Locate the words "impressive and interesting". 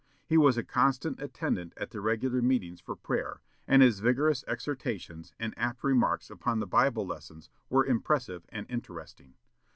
7.85-9.35